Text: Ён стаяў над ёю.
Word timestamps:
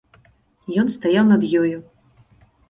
Ён 0.83 0.87
стаяў 0.95 1.27
над 1.33 1.45
ёю. 1.61 1.77